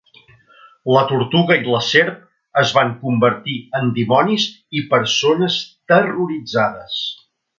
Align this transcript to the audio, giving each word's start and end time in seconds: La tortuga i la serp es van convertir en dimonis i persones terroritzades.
La 0.93 1.01
tortuga 1.09 1.57
i 1.65 1.73
la 1.73 1.81
serp 1.87 2.15
es 2.63 2.73
van 2.79 2.95
convertir 3.03 3.57
en 3.81 3.93
dimonis 3.99 4.47
i 4.81 4.83
persones 4.95 5.63
terroritzades. 5.95 6.99